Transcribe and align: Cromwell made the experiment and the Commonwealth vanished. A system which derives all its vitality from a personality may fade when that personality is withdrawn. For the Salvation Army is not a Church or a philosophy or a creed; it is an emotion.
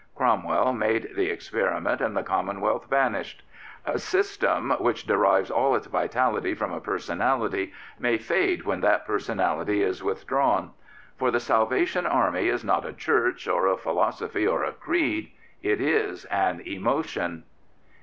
Cromwell 0.15 0.73
made 0.73 1.11
the 1.15 1.29
experiment 1.29 2.01
and 2.01 2.17
the 2.17 2.23
Commonwealth 2.23 2.87
vanished. 2.89 3.43
A 3.85 3.99
system 3.99 4.71
which 4.79 5.05
derives 5.05 5.51
all 5.51 5.75
its 5.75 5.85
vitality 5.85 6.55
from 6.55 6.71
a 6.73 6.79
personality 6.81 7.71
may 7.99 8.17
fade 8.17 8.63
when 8.65 8.81
that 8.81 9.05
personality 9.05 9.83
is 9.83 10.01
withdrawn. 10.03 10.71
For 11.17 11.29
the 11.29 11.39
Salvation 11.39 12.07
Army 12.07 12.47
is 12.47 12.63
not 12.63 12.83
a 12.83 12.93
Church 12.93 13.47
or 13.47 13.67
a 13.67 13.77
philosophy 13.77 14.47
or 14.47 14.63
a 14.63 14.71
creed; 14.73 15.29
it 15.61 15.79
is 15.79 16.25
an 16.31 16.61
emotion. 16.61 17.43